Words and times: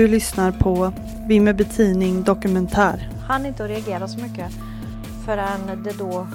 Du 0.00 0.08
lyssnar 0.08 0.52
på 0.52 0.92
Vimmerby 1.28 1.64
Tidning 1.64 2.22
Dokumentär. 2.22 3.08
Han 3.28 3.46
inte 3.46 3.64
att 3.64 3.70
reagera 3.70 4.08
så 4.08 4.18
mycket 4.18 4.52
förrän 5.24 5.82
det 5.84 5.98
då 5.98 6.26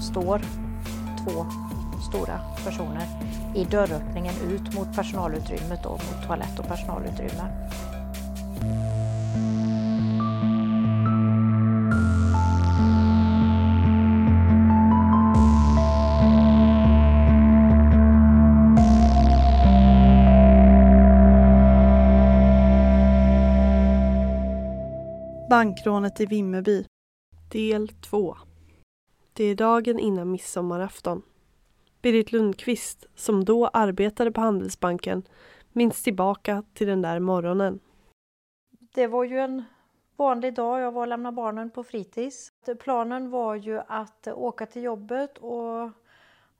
står 0.00 0.40
två 1.24 1.46
stora 2.08 2.40
personer 2.64 3.06
i 3.54 3.64
dörröppningen 3.64 4.34
ut 4.50 4.74
mot 4.74 4.96
personalutrymmet 4.96 5.86
och 5.86 5.92
mot 5.92 6.26
toalett 6.26 6.58
och 6.58 6.68
personalutrymme. 6.68 7.42
Bankrånet 25.56 26.20
i 26.20 26.26
Vimmerby. 26.26 26.86
Del 27.52 27.88
2. 27.88 28.36
Det 29.32 29.44
är 29.44 29.54
dagen 29.54 29.98
innan 29.98 30.30
midsommarafton. 30.30 31.22
Berit 32.02 32.32
Lundqvist, 32.32 33.06
som 33.14 33.44
då 33.44 33.66
arbetade 33.66 34.32
på 34.32 34.40
Handelsbanken, 34.40 35.22
minns 35.72 36.02
tillbaka 36.02 36.62
till 36.74 36.86
den 36.86 37.02
där 37.02 37.20
morgonen. 37.20 37.80
Det 38.94 39.06
var 39.06 39.24
ju 39.24 39.38
en 39.38 39.64
vanlig 40.16 40.54
dag. 40.54 40.80
Jag 40.80 40.92
var 40.92 41.02
och 41.02 41.08
lämnade 41.08 41.36
barnen 41.36 41.70
på 41.70 41.84
fritids. 41.84 42.52
Planen 42.80 43.30
var 43.30 43.54
ju 43.54 43.80
att 43.88 44.26
åka 44.26 44.66
till 44.66 44.82
jobbet 44.82 45.38
och 45.38 45.90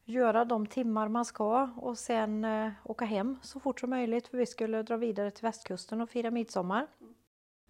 göra 0.05 0.44
de 0.44 0.66
timmar 0.66 1.08
man 1.08 1.25
ska 1.25 1.70
och 1.77 1.98
sen 1.98 2.44
eh, 2.44 2.70
åka 2.84 3.05
hem 3.05 3.38
så 3.42 3.60
fort 3.60 3.81
som 3.81 3.91
möjligt 3.91 4.28
för 4.28 4.38
vi 4.38 4.47
skulle 4.47 4.83
dra 4.83 4.97
vidare 4.97 5.31
till 5.31 5.42
västkusten 5.42 6.00
och 6.00 6.10
fira 6.10 6.31
midsommar. 6.31 6.86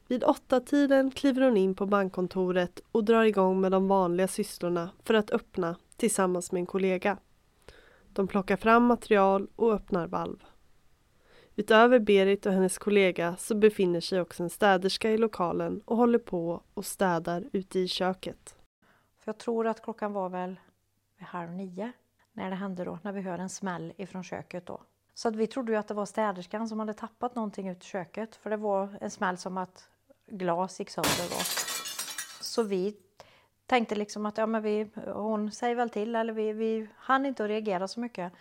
Vid 0.09 0.25
åtta 0.25 0.61
tiden 0.61 1.11
kliver 1.11 1.43
hon 1.43 1.57
in 1.57 1.75
på 1.75 1.87
bankkontoret 1.87 2.81
och 2.93 3.05
drar 3.05 3.25
igång 3.25 3.61
med 3.61 3.73
de 3.73 3.89
vanliga 3.89 4.29
sysslorna 4.29 4.91
för 5.05 5.15
att 5.15 5.31
öppna 5.31 5.77
tillsammans 5.97 6.53
med 6.53 6.61
en 6.61 6.67
kollega. 6.67 7.19
De 8.13 8.29
plockar 8.29 8.57
fram 8.57 8.85
material 8.85 9.49
och 9.57 9.73
öppnar 9.73 10.07
valv. 10.07 10.45
Utöver 11.57 11.99
Berit 11.99 12.47
och 12.47 12.53
hennes 12.53 12.79
kollega 12.79 13.37
så 13.37 13.55
befinner 13.55 14.01
sig 14.01 14.21
också 14.21 14.43
en 14.43 14.51
städerska 14.51 15.11
i 15.11 15.19
lokalen 15.19 15.81
och 15.85 15.97
håller 15.97 16.19
på 16.19 16.63
och 16.75 16.87
städar 16.87 17.45
ute 17.53 17.79
i 17.79 17.89
köket. 17.89 18.57
För 19.19 19.29
jag 19.29 19.39
tror 19.39 19.67
att 19.67 19.83
klockan 19.83 20.13
var 20.13 20.29
väl 20.29 20.57
halv 21.19 21.51
nio 21.51 21.93
när 22.33 22.51
det 22.51 22.57
hände 22.57 22.85
då, 22.85 22.99
när 23.03 23.13
vi 23.13 23.21
hör 23.21 23.39
en 23.39 23.49
smäll 23.49 23.93
ifrån 23.97 24.25
köket 24.25 24.67
då. 24.67 24.83
Så 25.15 25.29
att 25.29 25.37
vi 25.37 25.47
trodde 25.47 25.73
ju 25.73 25.79
att 25.79 25.89
det 25.89 25.95
var 25.95 26.07
städerskan 26.07 26.69
som 26.69 26.81
hade 26.81 26.95
tappat 26.95 27.35
någonting 27.35 27.69
ut 27.69 27.83
i 27.83 27.87
köket 27.87 28.37
för 28.37 28.51
det 28.51 28.57
var 28.57 28.99
en 29.01 29.11
smäll 29.11 29.37
som 29.37 29.59
att 29.59 29.89
glas 30.27 30.79
gick 30.79 30.91
sönder. 30.91 31.29
Då. 31.31 31.43
Så 32.41 32.63
vi 32.63 32.97
tänkte 33.67 33.95
liksom 33.95 34.27
att 34.27 34.39
ja, 34.39 34.47
men 34.47 34.63
vi, 34.63 34.91
hon 35.07 35.53
säger 35.53 35.75
väl 35.75 35.91
till 35.91 36.17
eller 36.17 36.33
vi, 36.33 36.53
vi 36.53 36.89
hann 36.97 37.27
inte 37.27 37.45
att 37.45 37.49
reagera 37.51 37.89
så 37.89 38.01
mycket 38.01 38.33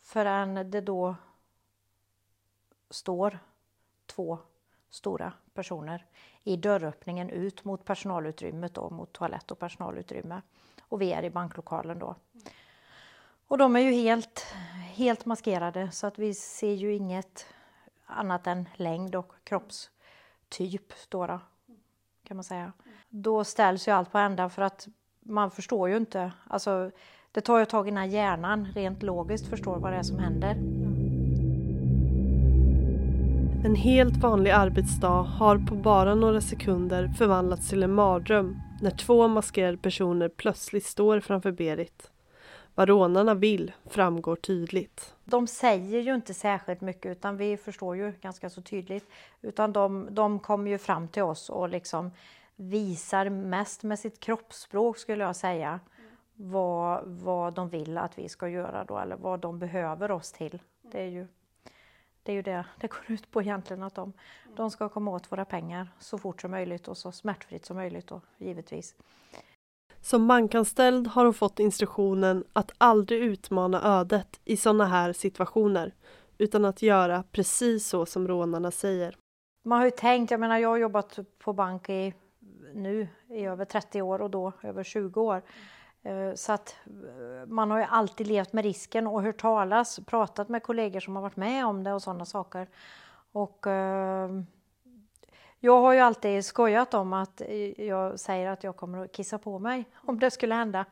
förrän 0.00 0.70
det 0.70 0.80
då 0.80 1.16
står 2.90 3.38
två 4.06 4.38
stora 4.90 5.32
personer 5.54 6.04
i 6.42 6.56
dörröppningen 6.56 7.30
ut 7.30 7.64
mot 7.64 7.84
personalutrymmet 7.84 8.74
då, 8.74 8.90
mot 8.90 9.12
toalett 9.12 9.50
och 9.50 9.58
personalutrymme. 9.58 10.42
Och 10.88 11.02
vi 11.02 11.12
är 11.12 11.22
i 11.22 11.30
banklokalen 11.30 11.98
då. 11.98 12.16
Och 13.46 13.58
de 13.58 13.76
är 13.76 13.80
ju 13.80 13.92
helt, 13.92 14.46
helt 14.92 15.24
maskerade 15.24 15.90
så 15.90 16.06
att 16.06 16.18
vi 16.18 16.34
ser 16.34 16.72
ju 16.72 16.94
inget 16.94 17.46
annat 18.06 18.46
än 18.46 18.68
längd 18.74 19.14
och 19.14 19.32
kropps 19.44 19.90
Typ 20.56 20.92
då, 21.08 21.26
då 21.26 21.40
kan 22.24 22.36
man 22.36 22.44
säga. 22.44 22.72
Då 23.08 23.44
ställs 23.44 23.88
ju 23.88 23.92
allt 23.92 24.12
på 24.12 24.18
ända 24.18 24.48
för 24.48 24.62
att 24.62 24.88
man 25.20 25.50
förstår 25.50 25.88
ju 25.88 25.96
inte. 25.96 26.32
Alltså, 26.46 26.90
det 27.32 27.40
tar 27.40 27.56
ju 27.56 27.62
ett 27.62 27.68
tag 27.68 27.88
innan 27.88 28.10
hjärnan 28.10 28.68
rent 28.74 29.02
logiskt 29.02 29.46
förstår 29.46 29.78
vad 29.78 29.92
det 29.92 29.98
är 29.98 30.02
som 30.02 30.18
händer. 30.18 30.50
En 33.64 33.74
helt 33.74 34.16
vanlig 34.16 34.50
arbetsdag 34.50 35.22
har 35.22 35.58
på 35.58 35.74
bara 35.74 36.14
några 36.14 36.40
sekunder 36.40 37.08
förvandlats 37.08 37.68
till 37.68 37.82
en 37.82 37.94
mardröm 37.94 38.56
när 38.82 38.90
två 38.90 39.28
maskerade 39.28 39.76
personer 39.76 40.28
plötsligt 40.28 40.86
står 40.86 41.20
framför 41.20 41.52
Berit. 41.52 42.10
Vad 42.74 42.88
rånarna 42.88 43.34
vill 43.34 43.72
framgår 43.84 44.36
tydligt. 44.36 45.14
De 45.24 45.46
säger 45.46 46.00
ju 46.00 46.14
inte 46.14 46.34
särskilt 46.34 46.80
mycket 46.80 47.12
utan 47.12 47.36
vi 47.36 47.56
förstår 47.56 47.96
ju 47.96 48.12
ganska 48.20 48.50
så 48.50 48.62
tydligt. 48.62 49.08
Utan 49.42 49.72
de, 49.72 50.08
de 50.10 50.38
kommer 50.38 50.70
ju 50.70 50.78
fram 50.78 51.08
till 51.08 51.22
oss 51.22 51.50
och 51.50 51.68
liksom 51.68 52.10
visar 52.56 53.30
mest 53.30 53.82
med 53.82 53.98
sitt 53.98 54.20
kroppsspråk 54.20 54.98
skulle 54.98 55.24
jag 55.24 55.36
säga 55.36 55.80
vad, 56.34 57.02
vad 57.04 57.54
de 57.54 57.68
vill 57.68 57.98
att 57.98 58.18
vi 58.18 58.28
ska 58.28 58.48
göra 58.48 58.84
då 58.84 58.98
eller 58.98 59.16
vad 59.16 59.40
de 59.40 59.58
behöver 59.58 60.10
oss 60.10 60.32
till. 60.32 60.62
Det 60.82 61.00
är 61.00 61.08
ju 61.08 61.26
det, 62.22 62.32
är 62.32 62.36
ju 62.36 62.42
det 62.42 62.66
det 62.80 62.86
går 62.86 63.04
ut 63.06 63.30
på 63.30 63.42
egentligen 63.42 63.82
att 63.82 63.94
de, 63.94 64.12
de 64.56 64.70
ska 64.70 64.88
komma 64.88 65.10
åt 65.10 65.32
våra 65.32 65.44
pengar 65.44 65.88
så 65.98 66.18
fort 66.18 66.40
som 66.40 66.50
möjligt 66.50 66.88
och 66.88 66.96
så 66.96 67.12
smärtfritt 67.12 67.64
som 67.66 67.76
möjligt 67.76 68.06
då, 68.06 68.20
givetvis. 68.38 68.94
Som 70.04 70.28
bankanställd 70.28 71.06
har 71.06 71.24
hon 71.24 71.34
fått 71.34 71.58
instruktionen 71.58 72.44
att 72.52 72.72
aldrig 72.78 73.22
utmana 73.22 74.00
ödet 74.00 74.40
i 74.44 74.56
sådana 74.56 74.84
här 74.84 75.12
situationer 75.12 75.94
utan 76.38 76.64
att 76.64 76.82
göra 76.82 77.24
precis 77.32 77.86
så 77.86 78.06
som 78.06 78.28
rånarna 78.28 78.70
säger. 78.70 79.16
Man 79.64 79.78
har 79.78 79.84
ju 79.84 79.90
tänkt, 79.90 80.30
jag 80.30 80.40
menar 80.40 80.58
jag 80.58 80.68
har 80.68 80.76
jobbat 80.76 81.18
på 81.38 81.52
bank 81.52 81.88
i 81.88 82.14
nu 82.74 83.08
i 83.28 83.44
över 83.44 83.64
30 83.64 84.02
år 84.02 84.22
och 84.22 84.30
då 84.30 84.52
över 84.62 84.82
20 84.84 85.20
år. 85.20 85.42
Eh, 86.02 86.34
så 86.34 86.52
att 86.52 86.76
eh, 86.86 87.46
man 87.46 87.70
har 87.70 87.78
ju 87.78 87.84
alltid 87.84 88.26
levt 88.26 88.52
med 88.52 88.64
risken 88.64 89.06
och 89.06 89.22
hört 89.22 89.40
talas, 89.40 90.00
pratat 90.06 90.48
med 90.48 90.62
kollegor 90.62 91.00
som 91.00 91.16
har 91.16 91.22
varit 91.22 91.36
med 91.36 91.66
om 91.66 91.84
det 91.84 91.92
och 91.92 92.02
sådana 92.02 92.24
saker. 92.24 92.68
Och 93.32 93.66
eh, 93.66 94.30
jag 95.64 95.80
har 95.80 95.92
ju 95.92 96.00
alltid 96.00 96.44
skojat 96.44 96.94
om 96.94 97.12
att 97.12 97.42
jag 97.76 98.20
säger 98.20 98.48
att 98.48 98.64
jag 98.64 98.76
kommer 98.76 99.04
att 99.04 99.12
kissa 99.12 99.38
på 99.38 99.58
mig 99.58 99.84
om 100.06 100.18
det 100.18 100.30
skulle 100.30 100.54
hända. 100.54 100.84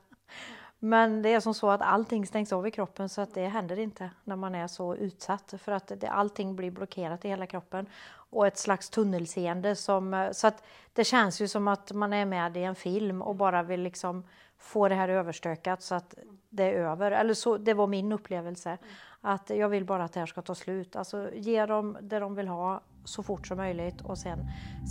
Men 0.78 1.22
det 1.22 1.28
är 1.28 1.40
som 1.40 1.54
så 1.54 1.70
att 1.70 1.82
allting 1.82 2.26
stängs 2.26 2.52
av 2.52 2.66
i 2.66 2.70
kroppen 2.70 3.08
så 3.08 3.20
att 3.20 3.34
det 3.34 3.46
händer 3.46 3.78
inte 3.78 4.10
när 4.24 4.36
man 4.36 4.54
är 4.54 4.66
så 4.66 4.94
utsatt 4.96 5.54
för 5.58 5.72
att 5.72 5.92
det, 5.96 6.08
allting 6.08 6.56
blir 6.56 6.70
blockerat 6.70 7.24
i 7.24 7.28
hela 7.28 7.46
kroppen 7.46 7.86
och 8.14 8.46
ett 8.46 8.58
slags 8.58 8.90
tunnelseende 8.90 9.76
som 9.76 10.30
så 10.32 10.46
att 10.46 10.64
det 10.92 11.04
känns 11.04 11.40
ju 11.40 11.48
som 11.48 11.68
att 11.68 11.92
man 11.92 12.12
är 12.12 12.24
med 12.24 12.56
i 12.56 12.62
en 12.62 12.74
film 12.74 13.22
och 13.22 13.34
bara 13.34 13.62
vill 13.62 13.80
liksom 13.80 14.24
få 14.58 14.88
det 14.88 14.94
här 14.94 15.08
överstökat 15.08 15.82
så 15.82 15.94
att 15.94 16.14
det 16.48 16.64
är 16.64 16.74
över. 16.74 17.10
Eller 17.10 17.34
så, 17.34 17.56
det 17.56 17.74
var 17.74 17.86
min 17.86 18.12
upplevelse. 18.12 18.78
Att 19.20 19.50
jag 19.50 19.68
vill 19.68 19.84
bara 19.84 20.04
att 20.04 20.12
det 20.12 20.20
här 20.20 20.26
ska 20.26 20.42
ta 20.42 20.54
slut. 20.54 20.96
Alltså 20.96 21.30
ge 21.34 21.66
dem 21.66 21.96
det 22.00 22.18
de 22.18 22.34
vill 22.34 22.48
ha 22.48 22.80
så 23.04 23.22
fort 23.22 23.46
som 23.46 23.56
möjligt 23.56 24.00
och 24.00 24.18
sen 24.18 24.38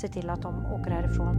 se 0.01 0.07
till 0.07 0.29
att 0.29 0.41
de 0.41 0.65
åker 0.65 0.91
härifrån. 0.91 1.35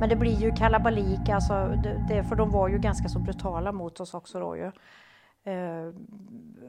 Men 0.00 0.08
det 0.08 0.16
blir 0.16 0.40
ju 0.40 0.50
kalabalik, 0.50 1.28
alltså, 1.28 1.52
det, 1.82 2.06
det, 2.08 2.24
för 2.24 2.36
de 2.36 2.50
var 2.50 2.68
ju 2.68 2.78
ganska 2.78 3.08
så 3.08 3.18
brutala 3.18 3.72
mot 3.72 4.00
oss 4.00 4.14
också 4.14 4.40
då 4.40 4.56
ju. 4.56 4.72
Eh, 5.44 5.94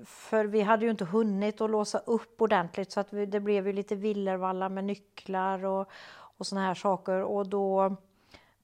för 0.05 0.45
vi 0.45 0.61
hade 0.61 0.85
ju 0.85 0.91
inte 0.91 1.05
hunnit 1.05 1.61
att 1.61 1.69
låsa 1.69 1.97
upp 1.97 2.41
ordentligt 2.41 2.91
så 2.91 2.99
att 2.99 3.13
vi, 3.13 3.25
det 3.25 3.39
blev 3.39 3.67
ju 3.67 3.73
lite 3.73 3.95
villervalla 3.95 4.69
med 4.69 4.83
nycklar 4.83 5.65
och, 5.65 5.87
och 6.11 6.47
såna 6.47 6.61
här 6.61 6.73
saker 6.73 7.23
och 7.23 7.47
då, 7.47 7.95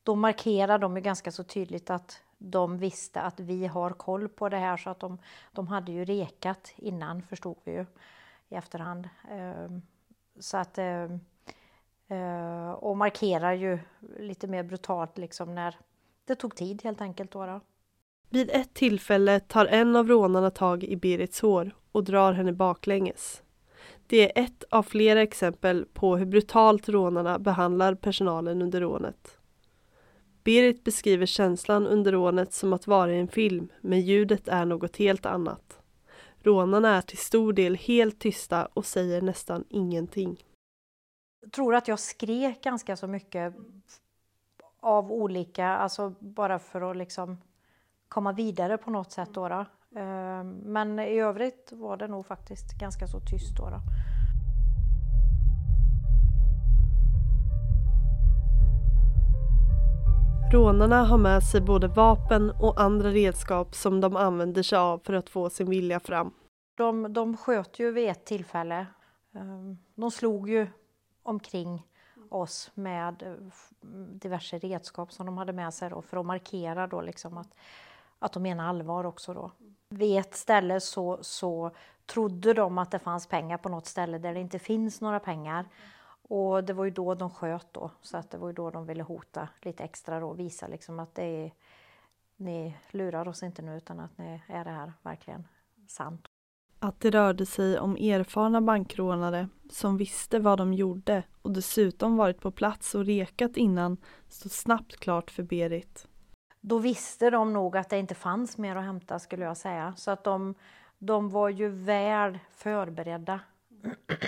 då 0.04 0.16
markerade 0.16 0.82
de 0.82 0.96
ju 0.96 1.02
ganska 1.02 1.32
så 1.32 1.44
tydligt 1.44 1.90
att 1.90 2.22
de 2.40 2.78
visste 2.78 3.22
att 3.22 3.40
vi 3.40 3.68
har 3.68 3.92
koll 3.92 4.30
på 4.30 4.50
det 4.50 4.58
här 4.58 4.78
så 4.78 4.90
att 4.90 5.00
de, 5.00 5.18
de 5.52 5.68
hade 5.68 5.92
ju 5.92 6.06
rekat 6.06 6.74
innan 6.76 7.22
förstod 7.22 7.58
vi 7.64 7.72
ju 7.72 7.86
i 8.50 8.56
efterhand. 8.56 9.10
Ehm, 9.32 9.82
så 10.40 10.58
att 10.58 10.78
ehm, 10.78 11.20
eh, 12.08 12.72
och 12.72 12.98
markerar 12.98 13.54
ju 13.54 13.80
lite 14.20 14.48
mer 14.48 14.64
brutalt 14.64 15.18
liksom 15.18 15.56
när 15.56 15.76
det 16.26 16.36
tog 16.36 16.56
tid 16.56 16.84
helt 16.84 17.02
enkelt. 17.02 17.32
Då, 17.32 17.46
då. 17.46 17.62
Vid 18.30 18.50
ett 18.50 18.74
tillfälle 18.74 19.40
tar 19.40 19.66
en 19.66 19.96
av 19.96 20.08
rånarna 20.08 20.52
tag 20.52 20.84
i 20.84 20.96
Berits 20.96 21.42
hår 21.42 21.72
och 21.92 22.04
drar 22.04 22.34
henne 22.34 22.54
baklänges. 22.54 23.44
Det 24.08 24.38
är 24.38 24.44
ett 24.44 24.64
av 24.70 24.84
flera 24.84 25.22
exempel 25.22 25.86
på 25.94 26.18
hur 26.18 26.26
brutalt 26.26 26.90
rånarna 26.90 27.40
behandlar 27.40 27.96
personalen 27.96 28.62
under 28.62 28.82
rånet. 28.82 29.39
Berit 30.50 30.84
beskriver 30.84 31.26
känslan 31.26 31.88
under 31.88 32.12
rånet 32.12 32.54
som 32.54 32.74
att 32.74 32.88
vara 32.88 33.14
i 33.14 33.20
en 33.20 33.28
film, 33.28 33.72
men 33.82 34.02
ljudet 34.02 34.48
är 34.48 34.66
något 34.66 34.98
helt 34.98 35.26
annat. 35.26 35.80
Rånarna 36.40 36.98
är 36.98 37.02
till 37.02 37.18
stor 37.18 37.54
del 37.54 37.76
helt 37.76 38.20
tysta 38.20 38.66
och 38.66 38.86
säger 38.86 39.22
nästan 39.22 39.64
ingenting 39.70 40.44
Jag 41.42 41.52
tror 41.52 41.76
att 41.76 41.88
jag 41.88 42.00
skrek 42.00 42.64
ganska 42.64 42.96
så 42.98 43.08
mycket 43.08 43.56
av 44.80 45.12
olika, 45.12 45.68
alltså 45.68 46.14
bara 46.20 46.60
för 46.60 46.92
att 46.92 46.98
liksom 46.98 47.38
komma 48.08 48.32
vidare 48.32 48.78
på 48.78 48.92
något 48.92 49.12
sätt. 49.12 49.30
Då, 49.34 49.50
då. 49.50 49.66
Ehm, 50.00 50.50
men 50.50 51.00
i 51.00 51.20
övrigt 51.20 51.72
var 51.72 51.98
det 51.98 52.08
nog 52.08 52.26
faktiskt 52.26 52.80
ganska 52.80 53.08
så 53.08 53.20
tyst 53.20 53.58
då. 53.58 53.70
då. 53.70 53.80
Rånarna 60.52 61.04
har 61.04 61.18
med 61.18 61.44
sig 61.44 61.62
både 61.62 61.88
vapen 61.88 62.52
och 62.52 62.82
andra 62.82 63.10
redskap 63.10 63.76
som 63.76 64.02
de 64.02 64.16
använder 64.16 64.64
sig 64.64 64.78
av 64.78 65.02
för 65.04 65.14
att 65.14 65.30
få 65.30 65.50
sin 65.50 65.70
vilja 65.70 66.00
fram. 66.00 66.32
De, 66.78 67.14
de 67.14 67.38
sköt 67.38 67.80
ju 67.80 67.92
vid 67.92 68.10
ett 68.10 68.26
tillfälle. 68.26 68.86
Ehm, 69.36 69.78
de 69.96 70.12
slog 70.12 70.50
ju 70.50 70.68
omkring 71.24 71.88
oss 72.30 72.72
med 72.74 73.24
eh, 73.24 73.34
diverse 74.14 74.58
redskap 74.60 75.14
som 75.14 75.26
de 75.26 75.38
hade 75.38 75.54
med 75.54 75.74
sig 75.74 75.90
då 75.90 76.02
för 76.02 76.18
att 76.18 76.26
markera 76.26 76.88
då 76.88 77.02
liksom 77.02 77.38
att, 77.38 77.56
att 78.20 78.34
de 78.34 78.44
menar 78.44 78.70
allvar 78.70 79.04
också 79.04 79.34
då. 79.34 79.52
Vid 79.90 80.20
ett 80.20 80.36
ställe 80.36 80.80
så, 80.80 81.18
så 81.22 81.72
trodde 82.06 82.54
de 82.54 82.78
att 82.78 82.92
det 82.92 83.00
fanns 83.00 83.28
pengar 83.28 83.58
på 83.58 83.70
något 83.70 83.86
ställe 83.86 84.18
där 84.18 84.34
det 84.34 84.40
inte 84.40 84.60
finns 84.60 85.02
några 85.02 85.20
pengar. 85.20 85.66
Och 86.30 86.64
det 86.64 86.74
var 86.74 86.86
ju 86.86 86.92
då 86.92 87.16
de 87.16 87.30
sköt 87.30 87.74
då, 87.74 87.92
så 88.02 88.18
att 88.18 88.32
det 88.32 88.38
var 88.38 88.48
ju 88.48 88.54
då 88.54 88.70
de 88.72 88.86
ville 88.86 89.04
hota 89.04 89.50
lite 89.62 89.84
extra 89.84 90.20
då, 90.20 90.34
visa 90.34 90.68
liksom 90.68 91.00
att 91.00 91.16
det 91.16 91.24
är, 91.24 91.54
ni 92.36 92.78
lurar 92.92 93.28
oss 93.28 93.44
inte 93.44 93.62
nu 93.62 93.78
utan 93.78 94.00
att 94.00 94.18
ni 94.18 94.42
är 94.48 94.64
det 94.64 94.72
här 94.72 94.94
verkligen 95.02 95.48
sant. 95.88 96.28
Att 96.80 97.00
det 97.00 97.10
rörde 97.10 97.46
sig 97.46 97.80
om 97.80 97.96
erfarna 97.96 98.62
bankrånare 98.62 99.48
som 99.70 99.98
visste 99.98 100.40
vad 100.40 100.58
de 100.58 100.74
gjorde 100.74 101.24
och 101.42 101.52
dessutom 101.52 102.18
varit 102.18 102.42
på 102.42 102.52
plats 102.52 102.96
och 102.96 103.06
rekat 103.06 103.58
innan 103.58 103.98
stod 104.28 104.52
snabbt 104.52 104.98
klart 105.00 105.32
för 105.32 105.44
Berit. 105.44 106.08
Då 106.62 106.80
visste 106.80 107.30
de 107.30 107.54
nog 107.54 107.78
att 107.78 107.90
det 107.90 108.00
inte 108.00 108.16
fanns 108.16 108.58
mer 108.58 108.76
att 108.76 108.84
hämta 108.84 109.20
skulle 109.20 109.46
jag 109.46 109.58
säga. 109.58 109.94
Så 109.98 110.12
att 110.12 110.24
de, 110.24 110.56
de 110.98 111.30
var 111.30 111.50
ju 111.50 111.70
väl 111.70 112.40
förberedda, 112.52 113.40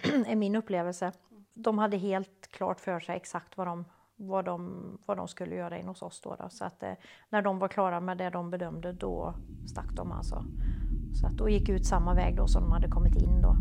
är 0.26 0.36
min 0.36 0.56
upplevelse. 0.56 1.12
De 1.54 1.78
hade 1.78 1.98
helt 1.98 2.48
klart 2.52 2.80
för 2.80 3.00
sig 3.00 3.16
exakt 3.16 3.58
vad 3.58 3.68
de, 3.68 3.86
vad 4.16 4.46
de, 4.46 4.82
vad 5.06 5.18
de 5.18 5.28
skulle 5.28 5.56
göra 5.56 5.80
in 5.80 5.88
hos 5.88 6.02
oss. 6.02 6.22
Då, 6.22 6.36
då. 6.36 6.50
Så 6.50 6.66
att 6.66 6.84
eh, 6.84 6.94
när 7.30 7.42
de 7.42 7.60
var 7.60 7.68
klara 7.68 8.00
med 8.00 8.18
det 8.18 8.30
de 8.30 8.50
bedömde, 8.50 8.94
då 8.94 9.34
stack 9.68 9.96
de 9.96 10.12
alltså. 10.12 10.46
Så 11.14 11.28
att, 11.28 11.42
och 11.42 11.50
gick 11.50 11.70
ut 11.70 11.86
samma 11.86 12.14
väg 12.14 12.36
då 12.38 12.48
som 12.48 12.64
de 12.64 12.72
hade 12.72 12.88
kommit 12.88 13.16
in 13.16 13.42
då. 13.42 13.58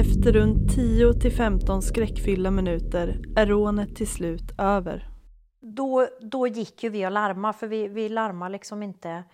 Efter 0.00 0.32
runt 0.32 0.74
10 0.74 1.12
till 1.14 1.32
15 1.32 1.82
skräckfyllda 1.82 2.50
minuter 2.50 3.20
är 3.36 3.46
rånet 3.46 3.96
till 3.96 4.08
slut 4.08 4.54
över. 4.58 5.15
Då, 5.76 6.08
då 6.20 6.46
gick 6.46 6.82
ju 6.82 6.88
vi 6.88 7.06
och 7.06 7.10
larma 7.10 7.52
för 7.52 7.66
vi, 7.66 7.88
vi 7.88 8.08
larmade 8.08 8.52
liksom 8.52 8.82
inte 8.82 9.24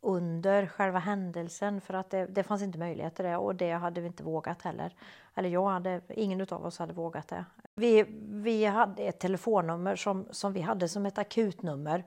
under 0.00 0.66
själva 0.66 0.98
händelsen 0.98 1.80
för 1.80 1.94
att 1.94 2.10
det, 2.10 2.26
det 2.26 2.42
fanns 2.42 2.62
inte 2.62 2.78
möjlighet 2.78 3.14
till 3.14 3.24
det 3.24 3.36
och 3.36 3.54
det 3.54 3.70
hade 3.70 4.00
vi 4.00 4.06
inte 4.06 4.22
vågat 4.22 4.62
heller. 4.62 4.94
Eller 5.34 5.48
jag 5.48 5.66
hade, 5.66 6.00
ingen 6.08 6.40
av 6.40 6.66
oss 6.66 6.78
hade 6.78 6.92
vågat 6.92 7.28
det. 7.28 7.44
Vi, 7.74 8.04
vi 8.28 8.64
hade 8.64 9.02
ett 9.02 9.18
telefonnummer 9.18 9.96
som, 9.96 10.26
som 10.30 10.52
vi 10.52 10.60
hade 10.60 10.88
som 10.88 11.06
ett 11.06 11.18
akutnummer. 11.18 12.04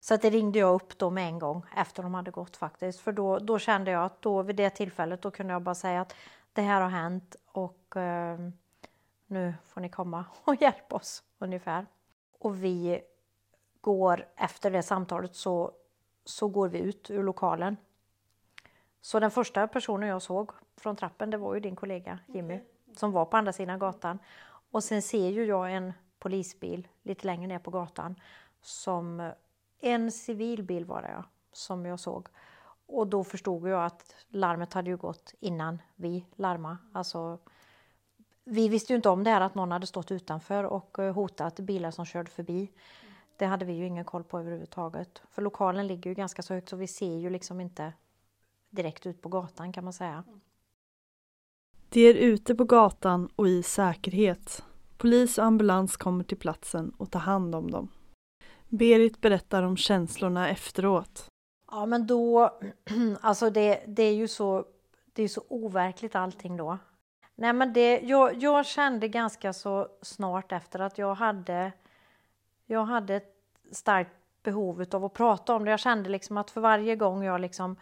Så 0.00 0.14
att 0.14 0.22
det 0.22 0.30
ringde 0.30 0.58
jag 0.58 0.74
upp 0.74 0.98
dem 0.98 1.14
med 1.14 1.28
en 1.28 1.38
gång 1.38 1.62
efter 1.76 2.02
de 2.02 2.14
hade 2.14 2.30
gått 2.30 2.56
faktiskt. 2.56 3.00
För 3.00 3.12
då, 3.12 3.38
då 3.38 3.58
kände 3.58 3.90
jag 3.90 4.04
att 4.04 4.22
då 4.22 4.42
vid 4.42 4.56
det 4.56 4.70
tillfället 4.70 5.22
då 5.22 5.30
kunde 5.30 5.52
jag 5.52 5.62
bara 5.62 5.74
säga 5.74 6.00
att 6.00 6.14
det 6.52 6.62
här 6.62 6.80
har 6.80 6.90
hänt 6.90 7.36
och 7.46 7.96
eh, 7.96 8.38
nu 9.26 9.54
får 9.64 9.80
ni 9.80 9.88
komma 9.88 10.24
och 10.44 10.54
hjälpa 10.62 10.96
oss 10.96 11.22
ungefär. 11.38 11.86
Och 12.40 12.64
vi 12.64 13.02
går 13.80 14.26
efter 14.36 14.70
det 14.70 14.82
samtalet 14.82 15.34
så, 15.34 15.72
så 16.24 16.48
går 16.48 16.68
vi 16.68 16.78
ut 16.78 17.10
ur 17.10 17.22
lokalen. 17.22 17.76
Så 19.00 19.20
den 19.20 19.30
första 19.30 19.66
personen 19.66 20.08
jag 20.08 20.22
såg 20.22 20.50
från 20.76 20.96
trappen 20.96 21.30
det 21.30 21.36
var 21.36 21.54
ju 21.54 21.60
din 21.60 21.76
kollega 21.76 22.18
Jimmy 22.26 22.54
okay. 22.54 22.66
som 22.96 23.12
var 23.12 23.24
på 23.24 23.36
andra 23.36 23.52
sidan 23.52 23.78
gatan. 23.78 24.18
Och 24.70 24.84
sen 24.84 25.02
ser 25.02 25.28
ju 25.28 25.44
jag 25.44 25.72
en 25.72 25.92
polisbil 26.18 26.88
lite 27.02 27.26
längre 27.26 27.46
ner 27.46 27.58
på 27.58 27.70
gatan 27.70 28.20
som 28.60 29.32
en 29.80 30.12
civilbil 30.12 30.84
var 30.84 31.02
det 31.02 31.10
ja, 31.10 31.24
som 31.52 31.86
jag 31.86 32.00
såg. 32.00 32.28
Och 32.86 33.06
då 33.06 33.24
förstod 33.24 33.68
jag 33.68 33.84
att 33.84 34.14
larmet 34.28 34.72
hade 34.72 34.90
ju 34.90 34.96
gått 34.96 35.34
innan 35.40 35.82
vi 35.96 36.26
larmade. 36.36 36.76
Alltså, 36.92 37.38
vi 38.44 38.68
visste 38.68 38.92
ju 38.92 38.96
inte 38.96 39.08
om 39.08 39.24
det 39.24 39.30
här 39.30 39.40
att 39.40 39.54
någon 39.54 39.72
hade 39.72 39.86
stått 39.86 40.12
utanför 40.12 40.64
och 40.64 40.98
eh, 40.98 41.14
hotat 41.14 41.60
bilar 41.60 41.90
som 41.90 42.04
körde 42.04 42.30
förbi. 42.30 42.70
Det 43.36 43.46
hade 43.46 43.64
vi 43.64 43.72
ju 43.72 43.86
ingen 43.86 44.04
koll 44.04 44.24
på 44.24 44.38
överhuvudtaget. 44.38 45.22
För 45.30 45.42
lokalen 45.42 45.86
ligger 45.86 46.10
ju 46.10 46.14
ganska 46.14 46.42
så 46.42 46.54
högt 46.54 46.68
så 46.68 46.76
vi 46.76 46.86
ser 46.86 47.16
ju 47.16 47.30
liksom 47.30 47.60
inte 47.60 47.92
direkt 48.70 49.06
ut 49.06 49.22
på 49.22 49.28
gatan 49.28 49.72
kan 49.72 49.84
man 49.84 49.92
säga. 49.92 50.24
De 51.88 52.10
är 52.10 52.14
ute 52.14 52.54
på 52.54 52.64
gatan 52.64 53.28
och 53.36 53.48
i 53.48 53.62
säkerhet. 53.62 54.64
Polis 54.96 55.38
och 55.38 55.44
ambulans 55.44 55.96
kommer 55.96 56.24
till 56.24 56.36
platsen 56.36 56.92
och 56.96 57.10
tar 57.10 57.20
hand 57.20 57.54
om 57.54 57.70
dem. 57.70 57.88
Berit 58.68 59.20
berättar 59.20 59.62
om 59.62 59.76
känslorna 59.76 60.48
efteråt. 60.48 61.26
Ja 61.70 61.86
men 61.86 62.06
då, 62.06 62.58
alltså 63.20 63.50
det, 63.50 63.84
det 63.86 64.02
är 64.02 64.14
ju 64.14 64.28
så, 64.28 64.64
det 65.12 65.22
är 65.22 65.28
så 65.28 65.42
overkligt 65.48 66.14
allting 66.14 66.56
då. 66.56 66.78
Nej 67.40 67.52
men 67.52 67.72
det, 67.72 68.00
jag, 68.00 68.42
jag 68.42 68.66
kände 68.66 69.08
ganska 69.08 69.52
så 69.52 69.88
snart 70.02 70.52
efter 70.52 70.78
att 70.78 70.98
jag 70.98 71.14
hade, 71.14 71.72
jag 72.66 72.84
hade 72.84 73.14
ett 73.16 73.34
starkt 73.72 74.10
behov 74.42 74.84
av 74.92 75.04
att 75.04 75.12
prata 75.12 75.54
om 75.54 75.64
det. 75.64 75.70
Jag 75.70 75.80
kände 75.80 76.08
liksom 76.08 76.36
att 76.36 76.50
för 76.50 76.60
varje 76.60 76.96
gång 76.96 77.24
jag 77.24 77.40
liksom 77.40 77.76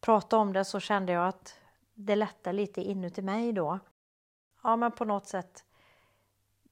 pratade 0.00 0.42
om 0.42 0.52
det 0.52 0.64
så 0.64 0.80
kände 0.80 1.12
jag 1.12 1.28
att 1.28 1.58
det 1.94 2.16
lättade 2.16 2.56
lite 2.56 2.80
inuti 2.82 3.22
mig 3.22 3.52
då. 3.52 3.78
Ja 4.62 4.76
men 4.76 4.92
på 4.92 5.04
något 5.04 5.26
sätt 5.26 5.64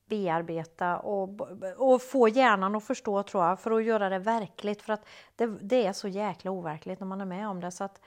bearbeta 0.07 0.99
och, 0.99 1.41
och 1.77 2.03
få 2.03 2.29
hjärnan 2.29 2.75
att 2.75 2.85
förstå 2.85 3.23
tror 3.23 3.45
jag 3.45 3.61
för 3.61 3.71
att 3.71 3.85
göra 3.85 4.09
det 4.09 4.19
verkligt 4.19 4.83
för 4.83 4.93
att 4.93 5.07
det, 5.37 5.47
det, 5.47 5.87
är 5.87 5.93
så 5.93 6.09
jäkla 6.09 6.51
overkligt 6.51 7.01
när 7.01 7.07
man 7.07 7.21
är 7.21 7.25
med 7.25 7.49
om 7.49 7.61
det 7.61 7.71
så 7.71 7.85
att 7.85 8.01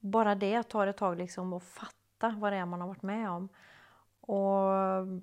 bara 0.00 0.34
det 0.34 0.62
tar 0.62 0.86
ett 0.86 0.96
tag 0.96 1.18
liksom 1.18 1.52
att 1.52 1.64
fatta 1.64 2.03
vad 2.18 2.52
det 2.52 2.56
är 2.56 2.66
man 2.66 2.80
har 2.80 2.88
varit 2.88 3.02
med 3.02 3.30
om. 3.30 3.48
Och 4.20 4.70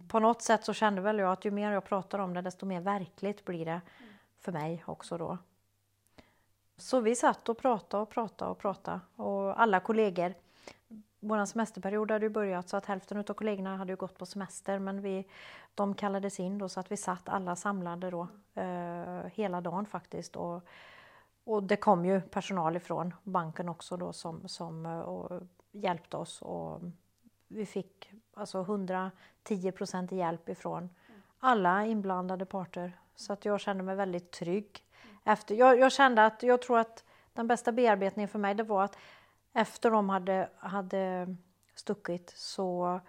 på 0.07 0.19
något 0.19 0.41
sätt 0.41 0.65
så 0.65 0.74
kände 0.74 1.01
väl 1.01 1.19
jag 1.19 1.31
att 1.31 1.45
ju 1.45 1.51
mer 1.51 1.71
jag 1.71 1.86
pratar 1.86 2.19
om 2.19 2.33
det 2.33 2.41
desto 2.41 2.65
mer 2.65 2.81
verkligt 2.81 3.45
blir 3.45 3.65
det 3.65 3.81
för 4.39 4.51
mig 4.51 4.83
också 4.88 5.17
då. 5.17 5.38
Så 6.77 7.00
vi 7.00 7.15
satt 7.15 7.50
och 7.50 7.57
pratade 7.57 8.03
och 8.03 8.10
pratade 8.10 8.51
och 8.51 8.57
pratade 8.57 9.00
och 9.15 9.62
alla 9.62 9.79
kollegor 9.79 10.33
vår 11.24 11.45
semesterperiod 11.45 12.12
hade 12.12 12.25
ju 12.25 12.29
börjat 12.29 12.69
så 12.69 12.77
att 12.77 12.86
hälften 12.86 13.17
av 13.17 13.24
kollegorna 13.24 13.77
hade 13.77 13.91
ju 13.91 13.95
gått 13.95 14.17
på 14.17 14.25
semester 14.25 14.79
men 14.79 15.01
vi, 15.01 15.27
de 15.75 15.95
kallades 15.95 16.39
in 16.39 16.57
då 16.57 16.69
så 16.69 16.79
att 16.79 16.91
vi 16.91 16.98
satt 16.98 17.29
alla 17.29 17.55
samlade 17.55 18.10
då 18.10 18.27
eh, 18.55 19.25
hela 19.33 19.62
dagen 19.62 19.86
faktiskt. 19.86 20.36
Och, 20.36 20.63
och 21.43 21.63
det 21.63 21.75
kom 21.75 22.05
ju 22.05 22.21
personal 22.21 22.75
ifrån 22.75 23.13
banken 23.24 23.69
också 23.69 23.98
då 23.98 24.13
som, 24.13 24.48
som 24.48 24.86
eh, 24.86 25.00
hjälpt 25.71 25.83
hjälpte 25.83 26.17
oss 26.17 26.41
och 26.41 26.81
vi 27.47 27.65
fick 27.65 28.13
alltså 28.33 28.61
110 28.61 29.71
procent 29.71 30.11
hjälp 30.11 30.49
ifrån 30.49 30.89
alla 31.39 31.85
inblandade 31.85 32.45
parter. 32.45 32.99
Så 33.15 33.33
att 33.33 33.45
jag 33.45 33.59
kände 33.59 33.83
mig 33.83 33.95
väldigt 33.95 34.31
trygg. 34.31 34.83
Efter, 35.23 35.55
jag, 35.55 35.79
jag 35.79 35.91
kände 35.91 36.25
att 36.25 36.43
jag 36.43 36.61
tror 36.61 36.79
att 36.79 37.03
den 37.33 37.47
bästa 37.47 37.71
bearbetningen 37.71 38.29
för 38.29 38.39
mig 38.39 38.55
det 38.55 38.63
var 38.63 38.83
att 38.83 38.97
efter 39.53 39.91
de 39.91 40.09
hade, 40.09 40.49
hade 40.57 41.35
stuckit 41.75 42.33
så 42.35 42.99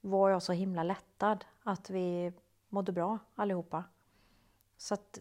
var 0.00 0.30
jag 0.30 0.42
så 0.42 0.52
himla 0.52 0.82
lättad 0.82 1.44
att 1.62 1.90
vi 1.90 2.32
mådde 2.68 2.92
bra 2.92 3.18
allihopa. 3.34 3.84
Så 4.76 4.94
att 4.94 5.18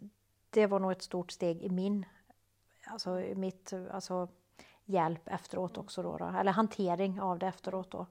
det 0.49 0.67
var 0.67 0.79
nog 0.79 0.91
ett 0.91 1.03
stort 1.03 1.31
steg 1.31 1.61
i 1.61 1.69
min, 1.69 2.05
alltså 2.87 3.21
i 3.21 3.35
mitt, 3.35 3.73
alltså 3.91 4.27
hjälp 4.89 5.21
efteråt 5.25 5.77
också 5.77 6.03
då, 6.03 6.17
då, 6.17 6.25
eller 6.25 6.51
hantering 6.51 7.21
av 7.21 7.39
det 7.39 7.47
efteråt 7.47 7.91
då. 7.91 8.05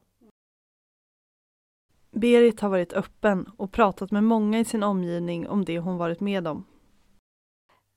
Berit 2.10 2.60
har 2.60 2.68
varit 2.68 2.92
öppen 2.92 3.50
och 3.56 3.72
pratat 3.72 4.10
med 4.10 4.24
många 4.24 4.58
i 4.58 4.64
sin 4.64 4.82
omgivning 4.82 5.48
om 5.48 5.64
det 5.64 5.78
hon 5.78 5.96
varit 5.96 6.20
med 6.20 6.46
om 6.46 6.64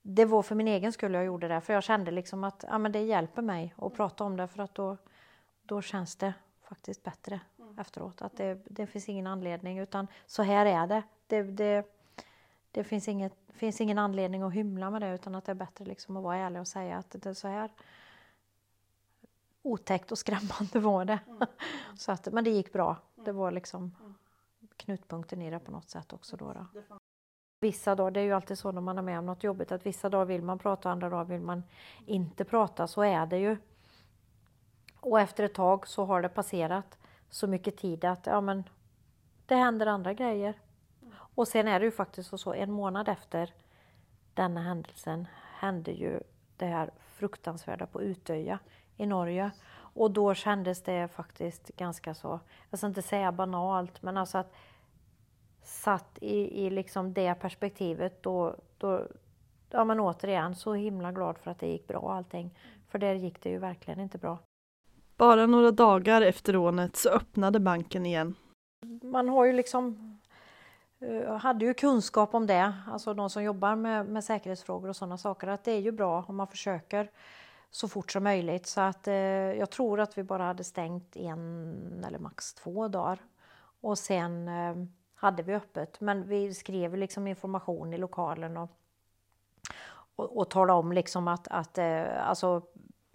det 0.01 0.25
var 0.25 0.43
för 0.43 0.55
min 0.55 0.67
egen 0.67 0.93
skull 0.93 1.13
jag 1.13 1.25
gjorde 1.25 1.47
det, 1.47 1.61
för 1.61 1.73
jag 1.73 1.83
kände 1.83 2.11
liksom 2.11 2.43
att 2.43 2.65
ja, 2.67 2.77
men 2.77 2.91
det 2.91 2.99
hjälper 2.99 3.41
mig 3.41 3.73
att 3.77 3.93
prata 3.93 4.23
om 4.23 4.37
det 4.37 4.47
för 4.47 4.63
att 4.63 4.75
då, 4.75 4.97
då 5.61 5.81
känns 5.81 6.15
det 6.15 6.33
faktiskt 6.61 7.03
bättre 7.03 7.39
mm. 7.59 7.79
efteråt. 7.79 8.21
Att 8.21 8.37
det, 8.37 8.59
det 8.65 8.87
finns 8.87 9.09
ingen 9.09 9.27
anledning 9.27 9.79
utan 9.79 10.07
så 10.25 10.43
här 10.43 10.65
är 10.65 10.87
det. 10.87 11.03
Det, 11.27 11.43
det, 11.43 11.85
det 12.71 12.83
finns, 12.83 13.07
inget, 13.07 13.33
finns 13.53 13.81
ingen 13.81 13.97
anledning 13.97 14.41
att 14.41 14.53
hymla 14.53 14.89
med 14.89 15.01
det 15.01 15.15
utan 15.15 15.35
att 15.35 15.45
det 15.45 15.51
är 15.51 15.55
bättre 15.55 15.85
liksom 15.85 16.17
att 16.17 16.23
vara 16.23 16.37
ärlig 16.37 16.61
och 16.61 16.67
säga 16.67 16.97
att 16.97 17.09
det 17.09 17.25
är 17.25 17.33
så 17.33 17.47
här 17.47 17.69
otäckt 19.61 20.11
och 20.11 20.17
skrämmande 20.17 20.79
var 20.79 21.05
det. 21.05 21.19
Mm. 21.27 21.47
så 21.97 22.11
att, 22.11 22.33
men 22.33 22.43
det 22.43 22.49
gick 22.49 22.73
bra. 22.73 22.97
Det 23.15 23.31
var 23.31 23.51
liksom 23.51 23.95
knutpunkten 24.77 25.41
i 25.41 25.49
det 25.49 25.59
på 25.59 25.71
något 25.71 25.89
sätt 25.89 26.13
också. 26.13 26.37
Då, 26.37 26.53
då. 26.53 26.65
Vissa 27.59 27.95
dagar, 27.95 28.11
det 28.11 28.19
är 28.19 28.23
ju 28.23 28.33
alltid 28.33 28.57
så 28.57 28.71
när 28.71 28.81
man 28.81 28.97
är 28.97 29.01
med 29.01 29.19
om 29.19 29.25
något 29.25 29.43
jobbigt 29.43 29.71
att 29.71 29.85
vissa 29.85 30.09
dagar 30.09 30.25
vill 30.25 30.43
man 30.43 30.59
prata 30.59 30.89
och 30.89 30.93
andra 30.93 31.09
dagar 31.09 31.25
vill 31.25 31.41
man 31.41 31.63
inte 32.05 32.45
prata. 32.45 32.87
Så 32.87 33.01
är 33.01 33.25
det 33.25 33.37
ju. 33.37 33.57
Och 34.99 35.19
efter 35.19 35.43
ett 35.43 35.53
tag 35.53 35.87
så 35.87 36.05
har 36.05 36.21
det 36.21 36.29
passerat 36.29 36.97
så 37.29 37.47
mycket 37.47 37.77
tid 37.77 38.05
att 38.05 38.25
ja, 38.25 38.41
men 38.41 38.63
det 39.45 39.55
händer 39.55 39.85
andra 39.85 40.13
grejer. 40.13 40.59
Och 41.13 41.47
sen 41.47 41.67
är 41.67 41.79
det 41.79 41.85
ju 41.85 41.91
faktiskt 41.91 42.39
så, 42.39 42.53
en 42.53 42.71
månad 42.71 43.09
efter 43.09 43.53
denna 44.33 44.61
händelsen 44.61 45.27
hände 45.59 45.91
ju 45.91 46.19
det 46.57 46.65
här 46.65 46.91
fruktansvärda 46.99 47.85
på 47.85 48.01
Utöja 48.01 48.59
i 49.01 49.05
Norge. 49.05 49.51
Och 49.93 50.11
då 50.11 50.33
kändes 50.33 50.83
det 50.83 51.07
faktiskt 51.07 51.67
ganska 51.67 52.13
så, 52.13 52.39
jag 52.69 52.79
ska 52.79 52.87
inte 52.87 53.01
säga 53.01 53.31
banalt, 53.31 54.01
men 54.01 54.17
alltså 54.17 54.37
att 54.37 54.53
satt 55.63 56.17
i, 56.21 56.65
i 56.65 56.69
liksom 56.69 57.13
det 57.13 57.35
perspektivet 57.35 58.23
då, 58.23 58.55
då, 58.77 59.07
ja 59.69 59.83
men 59.85 59.99
återigen 59.99 60.55
så 60.55 60.73
himla 60.73 61.11
glad 61.11 61.37
för 61.37 61.51
att 61.51 61.59
det 61.59 61.67
gick 61.67 61.87
bra 61.87 62.13
allting. 62.13 62.57
För 62.87 62.99
där 62.99 63.13
gick 63.13 63.43
det 63.43 63.49
ju 63.49 63.57
verkligen 63.57 63.99
inte 63.99 64.17
bra. 64.17 64.37
Bara 65.17 65.45
några 65.45 65.71
dagar 65.71 66.21
efter 66.21 66.53
rånet 66.53 66.95
så 66.95 67.09
öppnade 67.09 67.59
banken 67.59 68.05
igen. 68.05 68.35
Man 69.03 69.29
har 69.29 69.45
ju 69.45 69.53
liksom 69.53 70.17
uh, 71.01 71.35
hade 71.35 71.65
ju 71.65 71.73
kunskap 71.73 72.33
om 72.33 72.47
det, 72.47 72.73
alltså 72.87 73.13
de 73.13 73.29
som 73.29 73.43
jobbar 73.43 73.75
med, 73.75 74.05
med 74.05 74.23
säkerhetsfrågor 74.23 74.89
och 74.89 74.95
sådana 74.95 75.17
saker, 75.17 75.47
att 75.47 75.63
det 75.63 75.71
är 75.71 75.79
ju 75.79 75.91
bra 75.91 76.25
om 76.27 76.35
man 76.35 76.47
försöker 76.47 77.11
så 77.71 77.87
fort 77.87 78.11
som 78.11 78.23
möjligt. 78.23 78.67
Så 78.67 78.81
att 78.81 79.07
eh, 79.07 79.13
jag 79.13 79.69
tror 79.69 79.99
att 79.99 80.17
vi 80.17 80.23
bara 80.23 80.43
hade 80.43 80.63
stängt 80.63 81.15
en 81.15 82.03
eller 82.07 82.19
max 82.19 82.53
två 82.53 82.87
dagar. 82.87 83.19
Och 83.81 83.97
sen 83.97 84.47
eh, 84.47 84.75
hade 85.15 85.43
vi 85.43 85.53
öppet, 85.53 86.01
men 86.01 86.27
vi 86.27 86.53
skrev 86.53 86.97
liksom 86.97 87.27
information 87.27 87.93
i 87.93 87.97
lokalen 87.97 88.57
och, 88.57 88.69
och, 90.15 90.37
och 90.37 90.49
talade 90.49 90.79
om 90.79 90.91
liksom 90.91 91.27
att, 91.27 91.47
att 91.47 91.77
eh, 91.77 92.29
alltså 92.29 92.61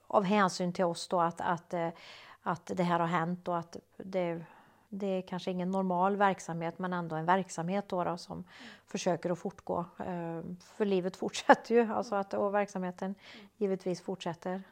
av 0.07 0.25
hänsyn 0.25 0.73
till 0.73 0.85
oss 0.85 1.09
då 1.09 1.21
att, 1.21 1.41
att, 1.41 1.75
eh, 1.75 1.89
att 2.43 2.71
det 2.75 2.83
här 2.83 3.01
har 3.01 3.07
hänt 3.07 3.49
och 3.49 3.59
att 3.59 3.77
det, 3.97 4.45
det 4.89 5.07
är 5.07 5.23
kanske 5.23 5.51
ingen 5.51 5.71
normal 5.71 6.17
verksamhet 6.17 6.79
men 6.79 6.93
ändå 6.93 7.17
en 7.17 7.27
verksamhet 7.27 7.89
då, 7.89 8.05
då 8.05 8.17
som 8.17 8.45
försöker 8.87 9.31
att 9.31 9.39
fortgå. 9.39 9.79
Eh, 9.99 10.43
för 10.61 10.85
livet 10.85 11.17
fortsätter 11.17 11.75
ju 11.75 11.93
alltså 11.93 12.15
att, 12.15 12.35
och 12.35 12.55
verksamheten 12.55 13.15
givetvis 13.57 14.01
fortsätter. 14.01 14.63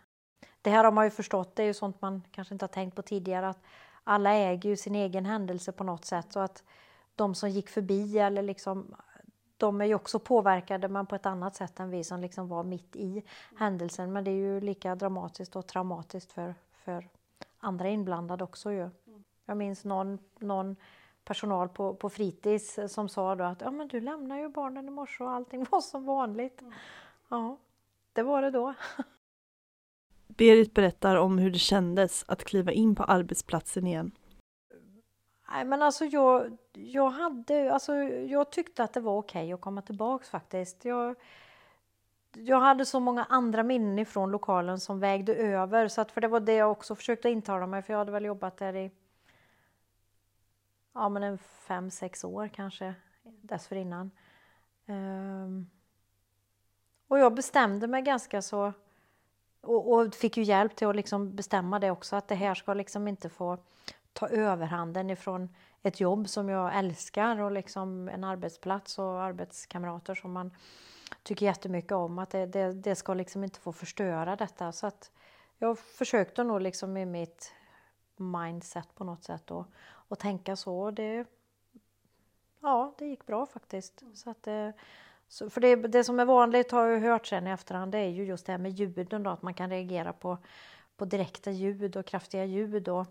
Det 0.62 0.70
här 0.70 0.84
har 0.84 0.92
man 0.92 1.04
ju 1.04 1.10
förstått, 1.10 1.56
det 1.56 1.62
är 1.62 1.66
ju 1.66 1.74
sånt 1.74 2.02
man 2.02 2.22
kanske 2.30 2.54
inte 2.54 2.62
har 2.62 2.68
tänkt 2.68 2.94
på 2.94 3.02
tidigare 3.02 3.48
att 3.48 3.60
alla 4.04 4.34
äger 4.34 4.70
ju 4.70 4.76
sin 4.76 4.94
egen 4.94 5.26
händelse 5.26 5.72
på 5.72 5.84
något 5.84 6.04
sätt 6.04 6.36
och 6.36 6.44
att 6.44 6.64
de 7.14 7.34
som 7.34 7.50
gick 7.50 7.68
förbi 7.68 8.18
eller 8.18 8.42
liksom 8.42 8.94
de 9.56 9.80
är 9.80 9.84
ju 9.84 9.94
också 9.94 10.18
påverkade 10.18 10.88
men 10.88 11.06
på 11.06 11.14
ett 11.14 11.26
annat 11.26 11.56
sätt 11.56 11.80
än 11.80 11.90
vi 11.90 12.04
som 12.04 12.20
liksom 12.20 12.48
var 12.48 12.64
mitt 12.64 12.96
i 12.96 13.22
händelsen. 13.56 14.12
Men 14.12 14.24
det 14.24 14.30
är 14.30 14.34
ju 14.34 14.60
lika 14.60 14.94
dramatiskt 14.94 15.56
och 15.56 15.66
traumatiskt 15.66 16.32
för, 16.32 16.54
för 16.72 17.08
andra 17.58 17.88
inblandade 17.88 18.44
också 18.44 18.72
ju. 18.72 18.90
Jag 19.46 19.56
minns 19.56 19.84
någon, 19.84 20.18
någon 20.38 20.76
personal 21.24 21.68
på, 21.68 21.94
på 21.94 22.10
fritids 22.10 22.78
som 22.88 23.08
sa 23.08 23.34
då 23.34 23.44
att 23.44 23.60
ja, 23.60 23.70
men 23.70 23.88
du 23.88 24.00
lämnar 24.00 24.38
ju 24.38 24.48
barnen 24.48 24.88
i 24.88 24.90
morse 24.90 25.24
och 25.24 25.30
allting 25.30 25.66
var 25.70 25.80
som 25.80 26.04
vanligt. 26.04 26.62
Ja, 27.28 27.58
det 28.12 28.22
var 28.22 28.42
det 28.42 28.50
då. 28.50 28.74
Berit 30.26 30.74
berättar 30.74 31.16
om 31.16 31.38
hur 31.38 31.50
det 31.50 31.58
kändes 31.58 32.24
att 32.28 32.44
kliva 32.44 32.72
in 32.72 32.94
på 32.94 33.04
arbetsplatsen 33.04 33.86
igen. 33.86 34.10
Nej 35.50 35.64
men 35.64 35.82
alltså 35.82 36.04
jag, 36.04 36.58
jag 36.72 37.10
hade, 37.10 37.72
alltså 37.72 37.94
jag 37.94 38.50
tyckte 38.50 38.84
att 38.84 38.92
det 38.92 39.00
var 39.00 39.18
okej 39.18 39.44
okay 39.44 39.52
att 39.52 39.60
komma 39.60 39.82
tillbaks 39.82 40.30
faktiskt. 40.30 40.84
Jag, 40.84 41.16
jag 42.32 42.60
hade 42.60 42.84
så 42.84 43.00
många 43.00 43.24
andra 43.24 43.62
minnen 43.62 43.98
ifrån 43.98 44.30
lokalen 44.30 44.80
som 44.80 45.00
vägde 45.00 45.34
över 45.34 45.88
så 45.88 46.00
att 46.00 46.12
för 46.12 46.20
det 46.20 46.28
var 46.28 46.40
det 46.40 46.54
jag 46.54 46.70
också 46.70 46.94
försökte 46.94 47.30
intala 47.30 47.66
mig 47.66 47.82
för 47.82 47.92
jag 47.92 47.98
hade 47.98 48.12
väl 48.12 48.24
jobbat 48.24 48.56
där 48.56 48.76
i 48.76 48.90
ja 50.94 51.08
men 51.08 51.22
en 51.22 51.38
fem, 51.38 51.90
sex 51.90 52.24
år 52.24 52.48
kanske 52.48 52.94
dessförinnan. 53.22 54.10
Um, 54.86 55.70
och 57.08 57.18
jag 57.18 57.34
bestämde 57.34 57.86
mig 57.86 58.02
ganska 58.02 58.42
så 58.42 58.72
och, 59.60 59.92
och, 59.92 60.14
fick 60.14 60.36
ju 60.36 60.42
hjälp 60.42 60.76
till 60.76 60.88
att 60.88 60.96
liksom 60.96 61.36
bestämma 61.36 61.78
det 61.78 61.90
också 61.90 62.16
att 62.16 62.28
det 62.28 62.34
här 62.34 62.54
ska 62.54 62.74
liksom 62.74 63.08
inte 63.08 63.28
få 63.28 63.58
ta 64.12 64.28
överhanden 64.28 65.10
ifrån 65.10 65.48
ett 65.82 66.00
jobb 66.00 66.28
som 66.28 66.48
jag 66.48 66.78
älskar 66.78 67.40
och 67.40 67.52
liksom 67.52 68.08
en 68.08 68.24
arbetsplats 68.24 68.98
och 68.98 69.22
arbetskamrater 69.22 70.14
som 70.14 70.32
man 70.32 70.50
tycker 71.22 71.46
jättemycket 71.46 71.92
om. 71.92 72.18
Att 72.18 72.30
det, 72.30 72.46
det, 72.46 72.72
det 72.72 72.94
ska 72.94 73.14
liksom 73.14 73.44
inte 73.44 73.60
få 73.60 73.72
förstöra 73.72 74.36
detta. 74.36 74.72
Så 74.72 74.86
att 74.86 75.10
jag 75.58 75.78
försökte 75.78 76.44
nog 76.44 76.60
liksom 76.60 76.96
i 76.96 77.06
mitt 77.06 77.52
mindset 78.16 78.94
på 78.94 79.04
något 79.04 79.24
sätt 79.24 79.42
då 79.46 79.66
och 80.14 80.18
tänka 80.18 80.56
så. 80.56 80.90
Det, 80.90 81.24
ja, 82.62 82.94
det 82.98 83.06
gick 83.06 83.26
bra 83.26 83.46
faktiskt. 83.46 84.02
Så 84.14 84.30
att 84.30 84.42
det, 84.42 84.72
så 85.28 85.50
för 85.50 85.60
det, 85.60 85.76
det 85.76 86.04
som 86.04 86.20
är 86.20 86.24
vanligt 86.24 86.70
har 86.70 86.86
jag 86.86 87.00
hört 87.00 87.26
sen 87.26 87.46
i 87.46 87.50
efterhand 87.50 87.92
det 87.92 87.98
är 87.98 88.08
ju 88.08 88.24
just 88.24 88.46
det 88.46 88.52
här 88.52 88.58
med 88.58 88.72
ljuden 88.72 89.22
då, 89.22 89.30
att 89.30 89.42
man 89.42 89.54
kan 89.54 89.70
reagera 89.70 90.12
på, 90.12 90.38
på 90.96 91.04
direkta 91.04 91.50
ljud 91.50 91.96
och 91.96 92.06
kraftiga 92.06 92.44
ljud. 92.44 92.88
Och, 92.88 93.06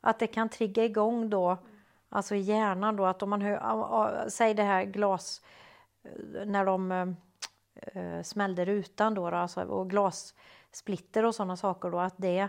att 0.00 0.18
det 0.18 0.26
kan 0.26 0.48
trigga 0.48 0.84
igång 0.84 1.30
då, 1.30 1.56
alltså 2.08 2.34
i 2.34 2.40
hjärnan 2.40 2.96
då, 2.96 3.04
att 3.04 3.22
om 3.22 3.30
man 3.30 3.42
hör, 3.42 4.28
säg 4.28 4.54
det 4.54 4.62
här 4.62 4.84
glas, 4.84 5.42
eh, 6.02 6.46
när 6.46 6.64
de 6.64 6.90
äh, 7.74 8.22
smällde 8.22 8.64
rutan 8.64 9.14
då, 9.14 9.30
då 9.30 9.36
alltså, 9.36 9.62
och 9.62 9.90
glassplitter 9.90 11.24
och 11.24 11.34
sådana 11.34 11.56
saker 11.56 11.90
då, 11.90 11.98
att 11.98 12.14
det 12.16 12.48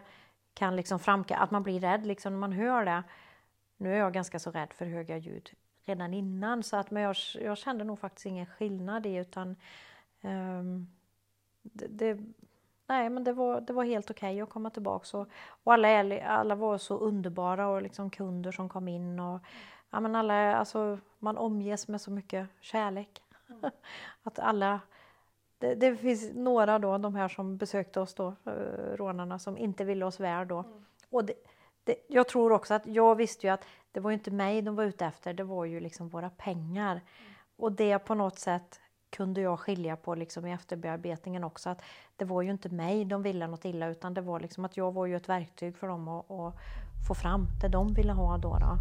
kan 0.53 0.75
liksom 0.75 0.99
framkalla, 0.99 1.41
att 1.41 1.51
man 1.51 1.63
blir 1.63 1.79
rädd 1.79 2.05
liksom 2.05 2.33
när 2.33 2.39
man 2.39 2.51
hör 2.51 2.85
det. 2.85 3.03
Nu 3.77 3.93
är 3.93 3.97
jag 3.97 4.13
ganska 4.13 4.39
så 4.39 4.51
rädd 4.51 4.73
för 4.73 4.85
höga 4.85 5.17
ljud 5.17 5.51
redan 5.85 6.13
innan 6.13 6.63
så 6.63 6.77
att 6.77 6.91
men 6.91 7.03
jag, 7.03 7.15
jag 7.33 7.57
kände 7.57 7.83
nog 7.83 7.99
faktiskt 7.99 8.25
ingen 8.25 8.45
skillnad 8.45 9.05
i 9.05 9.15
utan 9.15 9.55
um, 10.21 10.87
det, 11.61 11.87
det, 11.87 12.19
nej, 12.87 13.09
men 13.09 13.23
det 13.23 13.33
var, 13.33 13.61
det 13.61 13.73
var 13.73 13.83
helt 13.83 14.09
okej 14.09 14.33
okay 14.33 14.41
att 14.41 14.49
komma 14.49 14.69
tillbaka. 14.69 15.17
Och, 15.17 15.27
och 15.47 15.73
alla, 15.73 16.21
alla 16.23 16.55
var 16.55 16.77
så 16.77 16.97
underbara 16.97 17.67
och 17.67 17.81
liksom 17.81 18.09
kunder 18.09 18.51
som 18.51 18.69
kom 18.69 18.87
in. 18.87 19.19
Och, 19.19 19.39
ja, 19.89 19.99
men 19.99 20.15
alla, 20.15 20.55
alltså, 20.55 20.99
man 21.19 21.37
omges 21.37 21.87
med 21.87 22.01
så 22.01 22.11
mycket 22.11 22.47
kärlek. 22.59 23.21
Mm. 23.49 23.71
att 24.23 24.39
alla, 24.39 24.79
det, 25.57 25.75
det, 25.75 25.95
finns 25.95 26.33
några 26.33 26.79
då, 26.79 26.97
de 26.97 27.15
här 27.15 27.27
som 27.27 27.57
besökte 27.57 27.99
oss 27.99 28.13
då, 28.13 28.35
äh, 28.45 28.51
rånarna, 28.95 29.39
som 29.39 29.57
inte 29.57 29.83
ville 29.83 30.05
oss 30.05 30.19
väl 30.19 30.47
då. 30.47 30.59
Mm. 30.59 30.85
Och 31.09 31.25
det, 31.25 31.33
det, 31.85 31.95
jag 32.07 32.27
tror 32.27 32.51
också 32.51 32.73
att 32.73 32.85
jag 32.85 33.15
visste 33.15 33.47
ju 33.47 33.53
att 33.53 33.65
det 33.91 33.99
var 33.99 34.11
inte 34.11 34.31
mig 34.31 34.61
de 34.61 34.75
var 34.75 34.83
ute 34.83 35.05
efter, 35.05 35.33
det 35.33 35.43
var 35.43 35.65
ju 35.65 35.79
liksom 35.79 36.09
våra 36.09 36.29
pengar. 36.29 37.01
Och 37.57 37.71
det 37.71 37.99
på 37.99 38.15
något 38.15 38.39
sätt 38.39 38.79
kunde 39.09 39.41
jag 39.41 39.59
skilja 39.59 39.95
på 39.95 40.15
liksom 40.15 40.45
i 40.45 40.51
efterbearbetningen 40.51 41.43
också 41.43 41.69
att 41.69 41.81
det 42.15 42.25
var 42.25 42.41
ju 42.41 42.51
inte 42.51 42.69
mig 42.69 43.05
de 43.05 43.23
ville 43.23 43.47
något 43.47 43.65
illa 43.65 43.87
utan 43.87 44.13
det 44.13 44.21
var 44.21 44.39
liksom 44.39 44.65
att 44.65 44.77
jag 44.77 44.91
var 44.91 45.05
ju 45.05 45.15
ett 45.15 45.29
verktyg 45.29 45.77
för 45.77 45.87
dem 45.87 46.07
att, 46.07 46.31
att 46.31 46.55
få 47.07 47.13
fram 47.13 47.47
det 47.61 47.67
de 47.67 47.93
ville 47.93 48.13
ha 48.13 48.37
då. 48.37 48.57
då. 48.59 48.77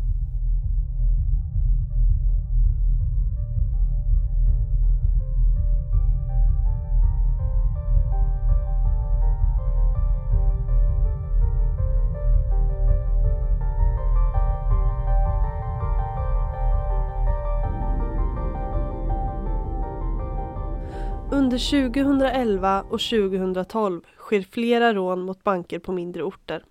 Under 21.33 21.59
2011 21.59 22.83
och 22.83 23.00
2012 23.00 24.00
sker 24.19 24.43
flera 24.43 24.95
rån 24.95 25.23
mot 25.23 25.45
banker 25.45 25.78
på 25.78 25.93
mindre 25.93 26.23
orter. 26.23 26.64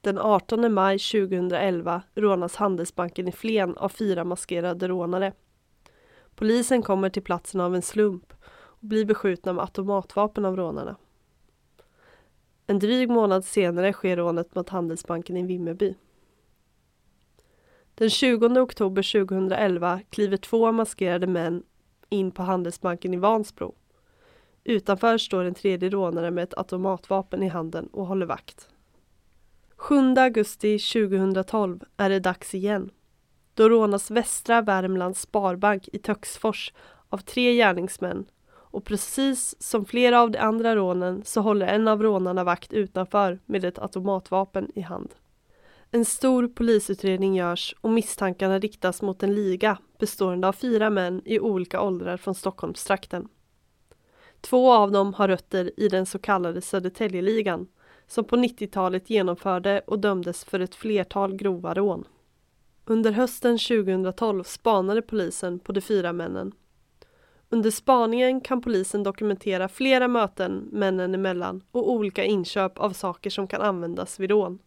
Den 0.00 0.18
18 0.18 0.74
maj 0.74 0.98
2011 0.98 2.02
rånas 2.14 2.56
Handelsbanken 2.56 3.28
i 3.28 3.32
Flen 3.32 3.76
av 3.76 3.88
fyra 3.88 4.24
maskerade 4.24 4.88
rånare. 4.88 5.32
Polisen 6.34 6.82
kommer 6.82 7.10
till 7.10 7.22
platsen 7.22 7.60
av 7.60 7.74
en 7.74 7.82
slump 7.82 8.32
och 8.56 8.86
blir 8.86 9.04
beskjutna 9.04 9.52
med 9.52 9.62
automatvapen 9.62 10.44
av 10.44 10.56
rånarna. 10.56 10.96
En 12.66 12.78
dryg 12.78 13.10
månad 13.10 13.44
senare 13.44 13.92
sker 13.92 14.16
rånet 14.16 14.54
mot 14.54 14.68
Handelsbanken 14.68 15.36
i 15.36 15.42
Vimmerby. 15.42 15.94
Den 17.94 18.10
20 18.10 18.60
oktober 18.60 19.26
2011 19.26 20.00
kliver 20.10 20.36
två 20.36 20.72
maskerade 20.72 21.26
män 21.26 21.62
in 22.14 22.30
på 22.30 22.42
Handelsbanken 22.42 23.14
i 23.14 23.16
Vansbro. 23.16 23.74
Utanför 24.64 25.18
står 25.18 25.44
en 25.44 25.54
tredje 25.54 25.90
rånare 25.90 26.30
med 26.30 26.44
ett 26.44 26.58
automatvapen 26.58 27.42
i 27.42 27.48
handen 27.48 27.86
och 27.86 28.06
håller 28.06 28.26
vakt. 28.26 28.68
7 29.76 30.14
augusti 30.18 30.78
2012 30.78 31.84
är 31.96 32.10
det 32.10 32.20
dags 32.20 32.54
igen. 32.54 32.90
Då 33.54 33.68
rånas 33.68 34.10
Västra 34.10 34.62
Värmlands 34.62 35.20
Sparbank 35.20 35.88
i 35.92 35.98
Töcksfors 35.98 36.72
av 37.08 37.18
tre 37.18 37.54
gärningsmän 37.54 38.26
och 38.74 38.84
precis 38.84 39.62
som 39.62 39.84
flera 39.84 40.20
av 40.20 40.30
de 40.30 40.38
andra 40.38 40.76
rånen 40.76 41.22
så 41.24 41.40
håller 41.40 41.66
en 41.66 41.88
av 41.88 42.02
rånarna 42.02 42.44
vakt 42.44 42.72
utanför 42.72 43.38
med 43.46 43.64
ett 43.64 43.78
automatvapen 43.78 44.70
i 44.74 44.80
hand. 44.80 45.14
En 45.94 46.04
stor 46.04 46.48
polisutredning 46.48 47.36
görs 47.36 47.74
och 47.80 47.90
misstankarna 47.90 48.58
riktas 48.58 49.02
mot 49.02 49.22
en 49.22 49.34
liga 49.34 49.78
bestående 49.98 50.48
av 50.48 50.52
fyra 50.52 50.90
män 50.90 51.22
i 51.24 51.40
olika 51.40 51.80
åldrar 51.80 52.16
från 52.16 52.34
Stockholmstrakten. 52.34 53.28
Två 54.40 54.72
av 54.72 54.92
dem 54.92 55.14
har 55.14 55.28
rötter 55.28 55.80
i 55.80 55.88
den 55.88 56.06
så 56.06 56.18
kallade 56.18 56.60
Södertäljeligan 56.60 57.66
som 58.06 58.24
på 58.24 58.36
90-talet 58.36 59.10
genomförde 59.10 59.80
och 59.86 59.98
dömdes 59.98 60.44
för 60.44 60.60
ett 60.60 60.74
flertal 60.74 61.36
grova 61.36 61.74
rån. 61.74 62.04
Under 62.84 63.12
hösten 63.12 63.58
2012 63.58 64.44
spanade 64.44 65.02
polisen 65.02 65.58
på 65.58 65.72
de 65.72 65.80
fyra 65.80 66.12
männen. 66.12 66.52
Under 67.48 67.70
spaningen 67.70 68.40
kan 68.40 68.62
polisen 68.62 69.02
dokumentera 69.02 69.68
flera 69.68 70.08
möten 70.08 70.68
männen 70.72 71.14
emellan 71.14 71.62
och 71.70 71.92
olika 71.92 72.24
inköp 72.24 72.78
av 72.78 72.90
saker 72.90 73.30
som 73.30 73.46
kan 73.46 73.62
användas 73.62 74.20
vid 74.20 74.30
rån. 74.30 74.58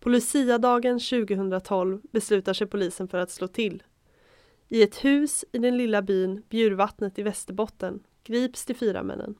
På 0.00 0.08
Luciadagen 0.08 0.98
2012 1.00 2.00
beslutar 2.12 2.52
sig 2.52 2.66
polisen 2.66 3.08
för 3.08 3.18
att 3.18 3.30
slå 3.30 3.48
till. 3.48 3.82
I 4.68 4.82
ett 4.82 5.04
hus 5.04 5.44
i 5.52 5.58
den 5.58 5.76
lilla 5.76 6.02
byn 6.02 6.42
Bjurvattnet 6.48 7.18
i 7.18 7.22
Västerbotten 7.22 8.02
grips 8.24 8.64
de 8.64 8.74
fyra 8.74 9.02
männen. 9.02 9.34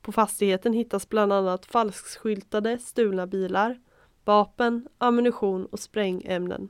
På 0.00 0.12
fastigheten 0.12 0.72
hittas 0.72 1.08
bland 1.08 1.32
annat 1.32 1.66
falskskyltade 1.66 2.78
stulna 2.78 3.26
bilar, 3.26 3.80
vapen, 4.24 4.88
ammunition 4.98 5.66
och 5.66 5.80
sprängämnen. 5.80 6.68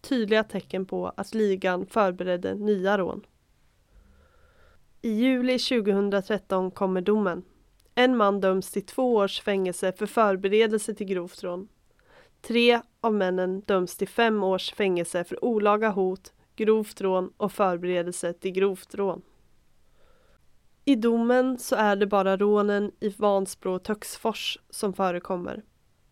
Tydliga 0.00 0.44
tecken 0.44 0.86
på 0.86 1.12
att 1.16 1.34
ligan 1.34 1.86
förberedde 1.86 2.54
nya 2.54 2.98
rån. 2.98 3.26
I 5.02 5.10
juli 5.10 5.58
2013 5.58 6.70
kommer 6.70 7.00
domen. 7.00 7.44
En 7.94 8.16
man 8.16 8.40
döms 8.40 8.70
till 8.70 8.86
två 8.86 9.14
års 9.14 9.40
fängelse 9.40 9.92
för 9.92 10.06
förberedelse 10.06 10.94
till 10.94 11.06
grovt 11.06 11.42
rån. 11.42 11.68
Tre 12.42 12.80
av 13.00 13.14
männen 13.14 13.60
döms 13.60 13.96
till 13.96 14.08
fem 14.08 14.42
års 14.42 14.72
fängelse 14.72 15.24
för 15.24 15.44
olaga 15.44 15.90
hot, 15.90 16.32
grovt 16.56 17.00
rån 17.00 17.32
och 17.36 17.52
förberedelse 17.52 18.32
till 18.32 18.50
grovt 18.52 18.94
rån. 18.94 19.22
I 20.84 20.96
domen 20.96 21.58
så 21.58 21.76
är 21.76 21.96
det 21.96 22.06
bara 22.06 22.36
rånen 22.36 22.92
i 23.00 23.08
Vansbro 23.08 23.74
och 23.74 23.84
Töcksfors 23.84 24.58
som 24.70 24.92
förekommer 24.92 25.62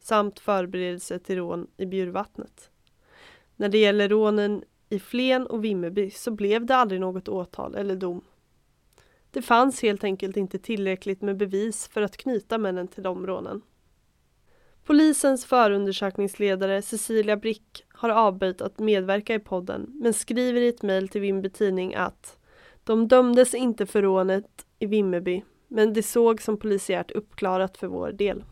samt 0.00 0.40
förberedelse 0.40 1.18
till 1.18 1.36
rån 1.36 1.66
i 1.76 1.86
Bjurvattnet. 1.86 2.70
När 3.56 3.68
det 3.68 3.78
gäller 3.78 4.08
rånen 4.08 4.64
i 4.88 4.98
Flen 4.98 5.46
och 5.46 5.64
Vimmerby 5.64 6.10
så 6.10 6.30
blev 6.30 6.66
det 6.66 6.76
aldrig 6.76 7.00
något 7.00 7.28
åtal 7.28 7.74
eller 7.74 7.96
dom. 7.96 8.24
Det 9.30 9.42
fanns 9.42 9.82
helt 9.82 10.04
enkelt 10.04 10.36
inte 10.36 10.58
tillräckligt 10.58 11.22
med 11.22 11.36
bevis 11.36 11.88
för 11.88 12.02
att 12.02 12.16
knyta 12.16 12.58
männen 12.58 12.88
till 12.88 13.02
de 13.02 13.26
rånen. 13.26 13.62
Polisens 14.84 15.44
förundersökningsledare 15.44 16.82
Cecilia 16.82 17.36
Brick 17.36 17.84
har 17.88 18.10
avböjt 18.10 18.60
att 18.60 18.78
medverka 18.78 19.34
i 19.34 19.38
podden 19.38 19.86
men 19.94 20.14
skriver 20.14 20.60
i 20.60 20.68
ett 20.68 20.82
mejl 20.82 21.08
till 21.08 21.20
Vimmerby 21.20 21.50
Tidning 21.50 21.94
att 21.94 22.38
de 22.84 23.08
dömdes 23.08 23.54
inte 23.54 23.86
för 23.86 24.02
rånet 24.02 24.66
i 24.78 24.86
Vimmerby 24.86 25.44
men 25.68 25.92
det 25.92 26.02
såg 26.02 26.42
som 26.42 26.56
polisiärt 26.56 27.10
uppklarat 27.10 27.76
för 27.76 27.86
vår 27.86 28.12
del. 28.12 28.44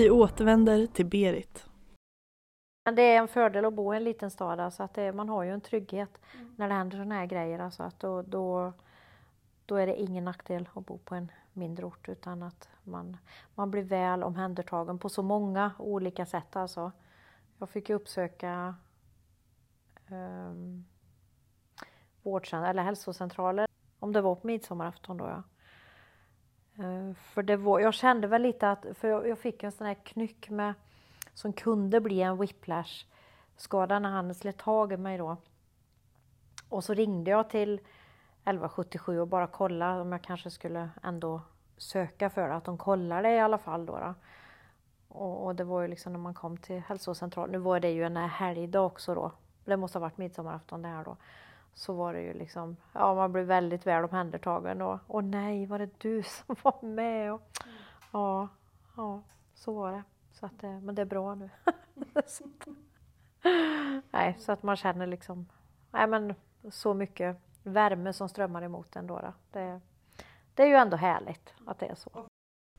Vi 0.00 0.10
återvänder 0.10 0.86
till 0.86 1.06
Berit. 1.06 1.66
Men 2.84 2.94
det 2.94 3.02
är 3.02 3.18
en 3.18 3.28
fördel 3.28 3.64
att 3.64 3.74
bo 3.74 3.94
i 3.94 3.96
en 3.96 4.04
liten 4.04 4.30
stad, 4.30 4.60
alltså 4.60 4.82
att 4.82 4.94
det, 4.94 5.12
man 5.12 5.28
har 5.28 5.42
ju 5.42 5.50
en 5.50 5.60
trygghet 5.60 6.18
mm. 6.34 6.54
när 6.56 6.68
det 6.68 6.74
händer 6.74 6.96
sådana 6.96 7.14
här 7.14 7.26
grejer. 7.26 7.58
Alltså 7.58 7.82
att 7.82 8.00
då, 8.00 8.22
då, 8.22 8.72
då 9.66 9.76
är 9.76 9.86
det 9.86 10.00
ingen 10.00 10.24
nackdel 10.24 10.68
att 10.74 10.86
bo 10.86 10.98
på 10.98 11.14
en 11.14 11.32
mindre 11.52 11.86
ort 11.86 12.08
utan 12.08 12.42
att 12.42 12.68
man, 12.84 13.16
man 13.54 13.70
blir 13.70 13.82
väl 13.82 14.22
omhändertagen 14.22 14.98
på 14.98 15.08
så 15.08 15.22
många 15.22 15.72
olika 15.78 16.26
sätt. 16.26 16.56
Alltså. 16.56 16.92
Jag 17.58 17.70
fick 17.70 17.88
ju 17.88 17.94
uppsöka 17.94 18.74
um, 20.10 20.84
vårdcentraler 22.22 22.70
eller 22.70 22.82
hälsocentraler 22.82 23.66
om 23.98 24.12
det 24.12 24.20
var 24.20 24.34
på 24.34 24.46
midsommarafton 24.46 25.16
då. 25.16 25.24
Ja. 25.24 25.42
Eh, 26.80 27.14
för 27.14 27.42
det 27.42 27.56
var, 27.56 27.80
jag 27.80 27.94
kände 27.94 28.26
väl 28.26 28.42
lite 28.42 28.70
att, 28.70 28.86
för 28.94 29.08
jag, 29.08 29.28
jag 29.28 29.38
fick 29.38 29.62
en 29.62 29.72
sån 29.72 29.86
här 29.86 29.94
knyck 29.94 30.50
med, 30.50 30.74
som 31.34 31.52
kunde 31.52 32.00
bli 32.00 32.22
en 32.22 32.38
whiplash 32.38 33.06
skada 33.56 33.98
när 33.98 34.10
han 34.10 34.34
slet 34.34 34.58
tag 34.58 34.92
i 34.92 34.96
mig 34.96 35.18
då. 35.18 35.36
Och 36.68 36.84
så 36.84 36.94
ringde 36.94 37.30
jag 37.30 37.50
till 37.50 37.74
1177 37.74 39.20
och 39.20 39.28
bara 39.28 39.46
kollade 39.46 40.00
om 40.00 40.12
jag 40.12 40.22
kanske 40.22 40.50
skulle 40.50 40.90
ändå 41.02 41.40
söka 41.76 42.30
för 42.30 42.48
det, 42.48 42.54
att 42.54 42.64
de 42.64 42.78
kollar 42.78 43.22
det 43.22 43.34
i 43.34 43.40
alla 43.40 43.58
fall 43.58 43.86
då. 43.86 43.98
då. 43.98 44.14
Och, 45.08 45.46
och, 45.46 45.54
det 45.54 45.64
var 45.64 45.82
ju 45.82 45.88
liksom 45.88 46.12
när 46.12 46.20
man 46.20 46.34
kom 46.34 46.56
till 46.56 46.80
hälsocentralen, 46.80 47.52
nu 47.52 47.58
var 47.58 47.80
det 47.80 47.90
ju 47.90 48.04
en 48.04 48.16
helgdag 48.16 48.86
också 48.86 49.14
då. 49.14 49.32
Det 49.64 49.76
måste 49.76 49.98
ha 49.98 50.00
varit 50.00 50.18
midsommarafton 50.18 50.82
det 50.82 50.88
här 50.88 51.04
då 51.04 51.16
så 51.74 51.92
var 51.92 52.12
det 52.12 52.22
ju 52.22 52.34
liksom, 52.34 52.76
ja 52.92 53.14
man 53.14 53.32
blev 53.32 53.44
väldigt 53.44 53.86
väl 53.86 54.04
omhändertagen 54.04 54.82
och, 54.82 54.98
och 55.06 55.24
nej 55.24 55.66
var 55.66 55.78
det 55.78 56.00
du 56.00 56.22
som 56.46 56.56
var 56.62 56.86
med? 56.86 57.32
Och, 57.32 57.42
mm. 57.64 57.76
ja, 58.12 58.48
ja, 58.96 59.22
så 59.54 59.72
var 59.72 59.92
det. 59.92 60.02
Så 60.32 60.46
att, 60.46 60.64
eh, 60.64 60.80
men 60.80 60.94
det 60.94 61.02
är 61.02 61.06
bra 61.06 61.34
nu. 61.34 61.50
så 62.26 62.44
nej, 64.10 64.36
så 64.38 64.52
att 64.52 64.62
man 64.62 64.76
känner 64.76 65.06
liksom, 65.06 65.48
nej 65.90 66.06
men 66.06 66.34
så 66.70 66.94
mycket 66.94 67.36
värme 67.62 68.12
som 68.12 68.28
strömmar 68.28 68.62
emot 68.62 68.96
en 68.96 69.06
då. 69.06 69.18
då. 69.18 69.32
Det, 69.50 69.80
det 70.54 70.62
är 70.62 70.66
ju 70.66 70.74
ändå 70.74 70.96
härligt 70.96 71.54
att 71.66 71.78
det 71.78 71.86
är 71.86 71.94
så. 71.94 72.26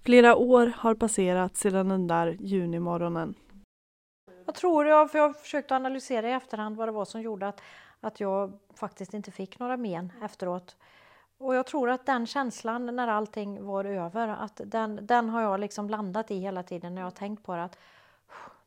Flera 0.01 0.35
år 0.35 0.73
har 0.77 0.95
passerat 0.95 1.55
sedan 1.55 1.89
den 1.89 2.07
där 2.07 2.37
junimorgonen. 2.39 3.35
Jag 4.45 4.55
tror 4.55 4.85
jag, 4.85 5.11
för 5.11 5.17
jag 5.19 5.27
har 5.27 5.33
försökt 5.33 5.71
analysera 5.71 6.29
i 6.29 6.31
efterhand 6.31 6.77
vad 6.77 6.87
det 6.87 6.91
var 6.91 7.05
som 7.05 7.21
gjorde 7.21 7.47
att 7.47 7.61
att 8.01 8.19
jag 8.19 8.59
faktiskt 8.73 9.13
inte 9.13 9.31
fick 9.31 9.59
några 9.59 9.77
men 9.77 10.11
efteråt. 10.21 10.75
Och 11.37 11.55
jag 11.55 11.65
tror 11.65 11.89
att 11.89 12.05
den 12.05 12.25
känslan 12.25 12.95
när 12.95 13.07
allting 13.07 13.65
var 13.65 13.85
över, 13.85 14.27
att 14.27 14.61
den, 14.65 14.99
den 15.07 15.29
har 15.29 15.41
jag 15.41 15.59
liksom 15.59 15.89
landat 15.89 16.31
i 16.31 16.39
hela 16.39 16.63
tiden 16.63 16.95
när 16.95 17.01
jag 17.01 17.05
har 17.05 17.11
tänkt 17.11 17.43
på 17.43 17.55
det. 17.55 17.63
Att 17.63 17.77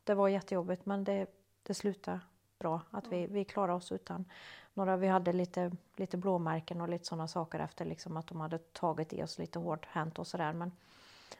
det 0.03 0.13
var 0.13 0.27
jättejobbigt 0.27 0.85
men 0.85 1.03
det, 1.03 1.27
det 1.63 1.73
slutade 1.73 2.19
bra. 2.59 2.81
Att 2.91 3.07
vi, 3.07 3.27
vi 3.27 3.45
klarade 3.45 3.73
oss 3.73 3.91
utan 3.91 4.25
några, 4.73 4.97
vi 4.97 5.07
hade 5.07 5.33
lite, 5.33 5.71
lite 5.95 6.17
blåmärken 6.17 6.81
och 6.81 6.89
lite 6.89 7.05
sådana 7.05 7.27
saker 7.27 7.59
efter 7.59 7.85
liksom 7.85 8.17
att 8.17 8.27
de 8.27 8.41
hade 8.41 8.57
tagit 8.57 9.13
i 9.13 9.23
oss 9.23 9.39
lite 9.39 9.59
hårt 9.59 9.85
hänt 9.85 10.19
och 10.19 10.27
sådär. 10.27 10.53
Men 10.53 10.71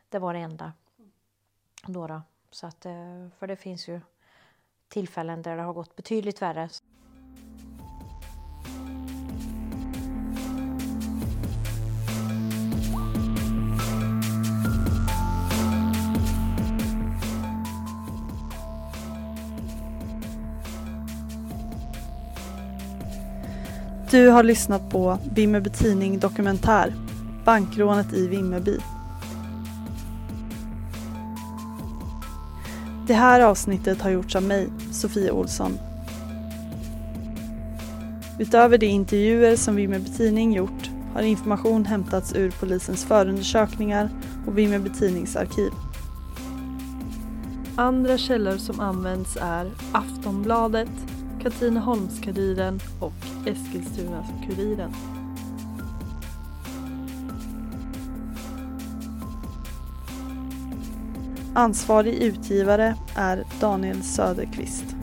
det 0.10 0.20
var 0.20 0.34
det 0.34 0.40
enda. 0.40 0.74
Då, 1.88 2.08
då. 2.08 2.22
Så 2.52 2.68
att, 2.68 2.86
eh, 2.86 3.28
för 3.38 3.48
det 3.48 3.56
finns 3.56 3.88
ju 3.88 4.02
tillfällen 4.88 5.42
där 5.42 5.58
det 5.58 5.64
har 5.64 5.74
gått 5.74 5.96
betydligt 5.96 6.42
värre. 6.42 6.70
Du 24.12 24.30
har 24.30 24.44
lyssnat 24.44 24.90
på 24.90 25.18
Vimmerby 25.36 25.70
Tidning 25.70 26.20
Dokumentär 26.20 26.94
Bankrånet 27.46 28.14
i 28.14 28.28
Vimmerby. 28.28 28.78
Det 33.08 33.14
här 33.14 33.42
avsnittet 33.42 34.02
har 34.02 34.10
gjorts 34.10 34.36
av 34.36 34.44
mig, 34.44 34.68
Sofia 34.92 35.34
Olsson. 35.34 35.78
Utöver 38.40 38.78
de 38.78 38.88
intervjuer 38.88 39.56
som 39.56 39.76
Vimmerby 39.76 40.10
Tidning 40.10 40.54
gjort 40.54 40.90
har 41.14 41.22
information 41.22 41.86
hämtats 41.86 42.36
ur 42.36 42.52
polisens 42.52 43.06
förundersökningar 43.06 44.10
och 44.48 44.58
Vimmerby 44.58 44.90
Tidnings 44.90 45.36
arkiv. 45.36 45.72
Andra 47.76 48.18
källor 48.18 48.58
som 48.58 48.80
används 48.80 49.38
är 49.42 49.72
Aftonbladet, 49.92 50.90
Katrineholmskuriren 51.42 52.80
och 53.00 53.35
Eskilstunas-Kuriren. 53.46 54.92
Alltså 54.92 55.26
Ansvarig 61.60 62.14
utgivare 62.14 62.96
är 63.16 63.44
Daniel 63.60 64.04
Söderqvist. 64.04 64.95